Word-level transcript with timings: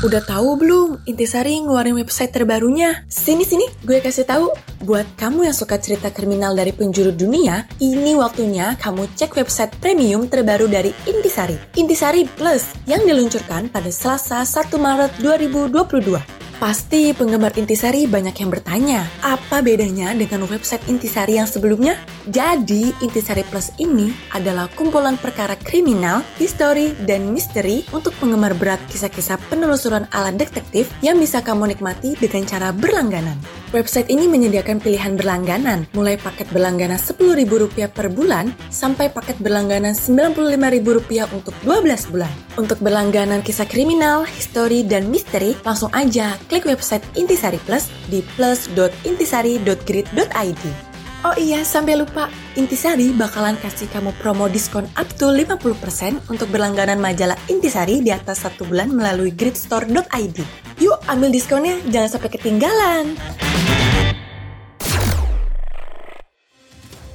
Udah 0.00 0.24
tahu 0.24 0.56
belum 0.56 1.04
Intisari 1.04 1.60
ngeluarin 1.60 1.92
website 1.92 2.32
terbarunya? 2.32 3.04
Sini 3.12 3.44
sini, 3.44 3.68
gue 3.84 4.00
kasih 4.00 4.24
tahu. 4.24 4.48
Buat 4.80 5.04
kamu 5.20 5.44
yang 5.44 5.52
suka 5.52 5.76
cerita 5.76 6.08
kriminal 6.08 6.56
dari 6.56 6.72
penjuru 6.72 7.12
dunia, 7.12 7.68
ini 7.84 8.16
waktunya 8.16 8.80
kamu 8.80 9.12
cek 9.12 9.36
website 9.36 9.76
premium 9.76 10.24
terbaru 10.24 10.72
dari 10.72 10.96
Intisari, 11.04 11.60
Intisari 11.76 12.24
Plus, 12.24 12.72
yang 12.88 13.04
diluncurkan 13.04 13.68
pada 13.68 13.92
Selasa 13.92 14.40
1 14.40 14.72
Maret 14.80 15.20
2022. 15.20 16.39
Pasti 16.60 17.16
penggemar 17.16 17.56
Intisari 17.56 18.04
banyak 18.04 18.36
yang 18.36 18.52
bertanya, 18.52 19.08
apa 19.24 19.64
bedanya 19.64 20.12
dengan 20.12 20.44
website 20.44 20.84
Intisari 20.92 21.40
yang 21.40 21.48
sebelumnya? 21.48 21.96
Jadi, 22.28 22.92
Intisari 23.00 23.48
Plus 23.48 23.72
ini 23.80 24.12
adalah 24.36 24.68
kumpulan 24.76 25.16
perkara 25.16 25.56
kriminal, 25.56 26.20
histori, 26.36 26.92
dan 27.08 27.32
misteri 27.32 27.88
untuk 27.96 28.12
penggemar 28.20 28.52
berat 28.60 28.76
kisah-kisah 28.92 29.40
penelusuran 29.48 30.04
ala 30.12 30.36
detektif 30.36 30.92
yang 31.00 31.16
bisa 31.16 31.40
kamu 31.40 31.72
nikmati 31.72 32.12
dengan 32.20 32.44
cara 32.44 32.76
berlangganan. 32.76 33.59
Website 33.70 34.10
ini 34.10 34.26
menyediakan 34.26 34.82
pilihan 34.82 35.14
berlangganan, 35.14 35.86
mulai 35.94 36.18
paket 36.18 36.50
berlangganan 36.50 36.98
Rp10.000 36.98 37.86
per 37.94 38.10
bulan 38.10 38.50
sampai 38.66 39.14
paket 39.14 39.38
berlangganan 39.38 39.94
Rp95.000 39.94 41.30
untuk 41.30 41.54
12 41.62 42.10
bulan. 42.10 42.34
Untuk 42.58 42.82
berlangganan 42.82 43.46
kisah 43.46 43.70
kriminal, 43.70 44.26
histori, 44.26 44.82
dan 44.82 45.06
misteri, 45.06 45.54
langsung 45.62 45.94
aja 45.94 46.34
klik 46.50 46.66
website 46.66 47.06
Intisari 47.14 47.62
Plus 47.62 47.86
di 48.10 48.26
plus.intisari.grid.id. 48.34 50.89
Oh 51.20 51.36
iya, 51.36 51.60
sampai 51.60 52.00
lupa, 52.00 52.32
Intisari 52.56 53.12
bakalan 53.12 53.52
kasih 53.60 53.92
kamu 53.92 54.16
promo 54.24 54.48
diskon 54.48 54.88
up 54.96 55.04
to 55.20 55.28
50% 55.28 56.32
untuk 56.32 56.48
berlangganan 56.48 56.96
majalah 56.96 57.36
Intisari 57.52 58.00
di 58.00 58.08
atas 58.08 58.48
satu 58.48 58.64
bulan 58.64 58.88
melalui 58.88 59.28
gridstore.id. 59.28 60.38
Yuk 60.80 60.96
ambil 61.12 61.28
diskonnya, 61.28 61.76
jangan 61.92 62.16
sampai 62.16 62.30
ketinggalan. 62.32 63.20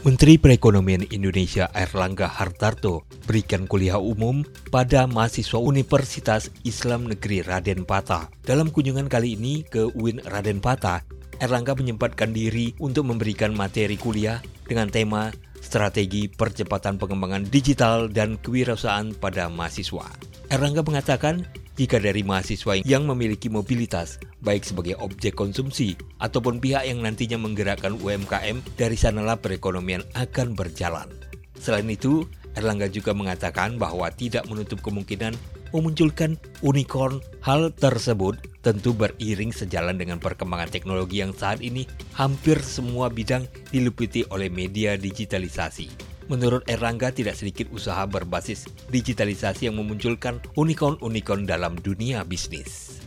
Menteri 0.05 0.37
Perekonomian 0.37 1.09
Indonesia 1.09 1.65
Erlangga 1.73 2.29
Hartarto 2.29 3.09
berikan 3.25 3.65
kuliah 3.65 3.97
umum 3.97 4.45
pada 4.69 5.09
mahasiswa 5.09 5.57
Universitas 5.57 6.53
Islam 6.61 7.09
Negeri 7.09 7.41
Raden 7.41 7.89
Patah. 7.89 8.29
Dalam 8.45 8.69
kunjungan 8.69 9.09
kali 9.09 9.33
ini 9.33 9.65
ke 9.65 9.89
UIN 9.97 10.21
Raden 10.29 10.61
Patah, 10.61 11.01
Erlangga 11.43 11.75
menyempatkan 11.75 12.31
diri 12.31 12.71
untuk 12.79 13.11
memberikan 13.11 13.51
materi 13.51 13.99
kuliah 13.99 14.39
dengan 14.63 14.87
tema 14.87 15.35
strategi 15.59 16.31
percepatan 16.31 16.95
pengembangan 16.95 17.43
digital 17.49 18.07
dan 18.07 18.39
kewirausahaan 18.39 19.11
pada 19.17 19.51
mahasiswa. 19.51 20.07
Erlangga 20.47 20.85
mengatakan 20.85 21.43
jika 21.75 21.99
dari 21.99 22.23
mahasiswa 22.23 22.79
yang 22.87 23.03
memiliki 23.03 23.51
mobilitas, 23.51 24.15
baik 24.39 24.63
sebagai 24.63 24.95
objek 25.03 25.35
konsumsi 25.35 25.99
ataupun 26.23 26.63
pihak 26.63 26.87
yang 26.87 27.03
nantinya 27.03 27.35
menggerakkan 27.35 27.99
UMKM, 27.99 28.63
dari 28.79 28.95
sanalah 28.95 29.35
perekonomian 29.35 30.07
akan 30.15 30.55
berjalan. 30.55 31.11
Selain 31.59 31.87
itu, 31.91 32.23
Erlangga 32.55 32.87
juga 32.87 33.11
mengatakan 33.11 33.75
bahwa 33.75 34.07
tidak 34.11 34.47
menutup 34.47 34.79
kemungkinan 34.79 35.35
memunculkan 35.75 36.39
unicorn. 36.63 37.19
Hal 37.43 37.69
tersebut 37.75 38.39
tentu 38.65 38.95
beriring 38.95 39.53
sejalan 39.53 39.99
dengan 39.99 40.17
perkembangan 40.17 40.71
teknologi 40.71 41.21
yang 41.21 41.35
saat 41.35 41.61
ini 41.61 41.85
hampir 42.17 42.57
semua 42.63 43.11
bidang 43.11 43.45
diliputi 43.69 44.25
oleh 44.33 44.49
media 44.49 44.97
digitalisasi. 44.97 46.15
Menurut 46.25 46.65
Erlangga, 46.65 47.13
tidak 47.13 47.37
sedikit 47.37 47.69
usaha 47.69 48.01
berbasis 48.09 48.65
digitalisasi 48.89 49.69
yang 49.69 49.77
memunculkan 49.77 50.41
unicorn-unicorn 50.57 51.45
dalam 51.45 51.77
dunia 51.77 52.25
bisnis. 52.25 53.04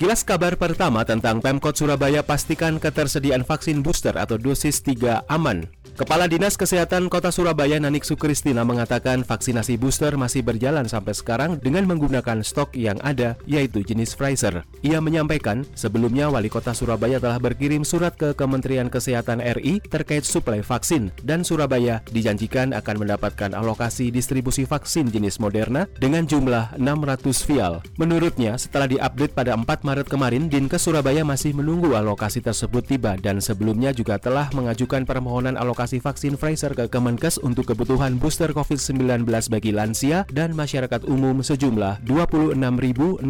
Kilas 0.00 0.24
kabar 0.24 0.56
pertama 0.56 1.04
tentang 1.04 1.44
Pemkot 1.44 1.76
Surabaya 1.76 2.24
pastikan 2.24 2.80
ketersediaan 2.80 3.44
vaksin 3.44 3.84
booster 3.84 4.16
atau 4.16 4.40
dosis 4.40 4.80
3 4.80 5.28
aman 5.28 5.68
Kepala 6.00 6.24
Dinas 6.32 6.56
Kesehatan 6.56 7.12
Kota 7.12 7.28
Surabaya 7.28 7.76
Nanik 7.76 8.08
Sukristina 8.08 8.64
mengatakan 8.64 9.20
vaksinasi 9.20 9.76
booster 9.76 10.16
masih 10.16 10.40
berjalan 10.40 10.88
sampai 10.88 11.12
sekarang 11.12 11.60
dengan 11.60 11.84
menggunakan 11.84 12.40
stok 12.40 12.72
yang 12.72 12.96
ada 13.04 13.36
yaitu 13.44 13.84
jenis 13.84 14.16
Pfizer. 14.16 14.64
Ia 14.80 15.04
menyampaikan 15.04 15.60
sebelumnya 15.76 16.32
Wali 16.32 16.48
Kota 16.48 16.72
Surabaya 16.72 17.20
telah 17.20 17.36
berkirim 17.36 17.84
surat 17.84 18.16
ke 18.16 18.32
Kementerian 18.32 18.88
Kesehatan 18.88 19.44
RI 19.44 19.84
terkait 19.84 20.24
suplai 20.24 20.64
vaksin 20.64 21.12
dan 21.20 21.44
Surabaya 21.44 22.00
dijanjikan 22.08 22.72
akan 22.72 23.04
mendapatkan 23.04 23.52
alokasi 23.52 24.08
distribusi 24.08 24.64
vaksin 24.64 25.12
jenis 25.12 25.36
Moderna 25.36 25.84
dengan 26.00 26.24
jumlah 26.24 26.80
600 26.80 27.44
vial. 27.44 27.84
Menurutnya 28.00 28.56
setelah 28.56 28.88
diupdate 28.88 29.36
pada 29.36 29.52
4 29.52 29.68
Maret 29.90 30.06
kemarin 30.06 30.46
Dinkes 30.46 30.86
Surabaya 30.86 31.26
masih 31.26 31.50
menunggu 31.50 31.98
alokasi 31.98 32.38
tersebut 32.38 32.86
tiba 32.86 33.18
dan 33.18 33.42
sebelumnya 33.42 33.90
juga 33.90 34.22
telah 34.22 34.46
mengajukan 34.54 35.02
permohonan 35.02 35.58
alokasi 35.58 35.98
vaksin 35.98 36.38
Pfizer 36.38 36.78
ke 36.78 36.86
Kemenkes 36.86 37.42
untuk 37.42 37.74
kebutuhan 37.74 38.14
booster 38.14 38.54
COVID-19 38.54 39.26
bagi 39.50 39.74
lansia 39.74 40.30
dan 40.30 40.54
masyarakat 40.54 41.02
umum 41.10 41.42
sejumlah 41.42 42.06
26.654 42.06 43.26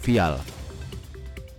vial. 0.00 0.40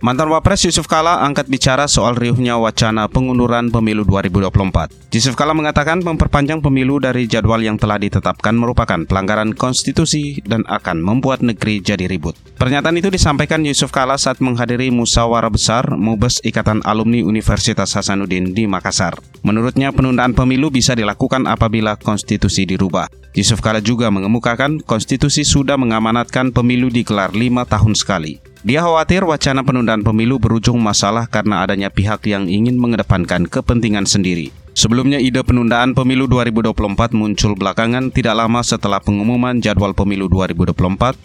Mantan 0.02 0.34
Wapres 0.34 0.66
Yusuf 0.66 0.90
Kala 0.90 1.22
angkat 1.22 1.46
bicara 1.46 1.86
soal 1.86 2.18
riuhnya 2.18 2.58
wacana 2.58 3.06
pengunduran 3.06 3.70
pemilu 3.70 4.02
2024. 4.02 5.14
Yusuf 5.14 5.38
Kala 5.38 5.54
mengatakan 5.54 6.02
memperpanjang 6.02 6.58
pemilu 6.58 6.98
dari 6.98 7.30
jadwal 7.30 7.62
yang 7.62 7.78
telah 7.78 8.02
ditetapkan 8.02 8.50
merupakan 8.58 9.06
pelanggaran 9.06 9.54
konstitusi 9.54 10.42
dan 10.42 10.66
akan 10.66 11.06
membuat 11.06 11.46
negeri 11.46 11.78
jadi 11.78 12.10
ribut. 12.10 12.34
Pernyataan 12.58 12.98
itu 12.98 13.14
disampaikan 13.14 13.62
Yusuf 13.62 13.94
Kala 13.94 14.18
saat 14.18 14.42
menghadiri 14.42 14.90
musyawarah 14.90 15.54
besar 15.54 15.94
Mubes 15.94 16.42
Ikatan 16.42 16.82
Alumni 16.82 17.22
Universitas 17.22 17.94
Hasanuddin 17.94 18.58
di 18.58 18.66
Makassar. 18.66 19.22
Menurutnya 19.46 19.94
penundaan 19.94 20.34
pemilu 20.34 20.74
bisa 20.74 20.98
dilakukan 20.98 21.46
apabila 21.46 21.94
konstitusi 21.94 22.66
dirubah. 22.66 23.06
Yusuf 23.38 23.62
Kala 23.62 23.78
juga 23.78 24.10
mengemukakan 24.10 24.82
konstitusi 24.82 25.46
sudah 25.46 25.78
mengamanatkan 25.78 26.50
pemilu 26.50 26.90
digelar 26.90 27.30
lima 27.38 27.62
tahun 27.62 27.94
sekali. 27.94 28.50
Dia 28.62 28.78
khawatir 28.78 29.26
wacana 29.26 29.66
penundaan 29.66 30.06
pemilu 30.06 30.38
berujung 30.38 30.78
masalah 30.78 31.26
karena 31.26 31.66
adanya 31.66 31.90
pihak 31.90 32.22
yang 32.30 32.46
ingin 32.46 32.78
mengedepankan 32.78 33.50
kepentingan 33.50 34.06
sendiri. 34.06 34.54
Sebelumnya 34.70 35.18
ide 35.18 35.42
penundaan 35.42 35.98
pemilu 35.98 36.30
2024 36.30 37.10
muncul 37.10 37.58
belakangan 37.58 38.14
tidak 38.14 38.38
lama 38.38 38.62
setelah 38.62 39.02
pengumuman 39.02 39.58
jadwal 39.58 39.90
pemilu 39.98 40.30
2024. 40.30 40.78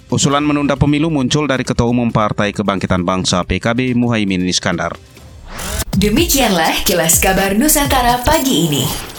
Usulan 0.09 0.41
menunda 0.49 0.73
pemilu 0.81 1.13
muncul 1.13 1.45
dari 1.45 1.61
Ketua 1.61 1.85
Umum 1.85 2.09
Partai 2.09 2.57
Kebangkitan 2.57 3.05
Bangsa 3.05 3.45
PKB 3.45 3.93
Muhaimin 3.93 4.41
Iskandar. 4.49 4.97
Demikianlah 5.93 6.89
kilas 6.89 7.21
kabar 7.21 7.53
Nusantara 7.53 8.17
pagi 8.25 8.65
ini. 8.65 9.16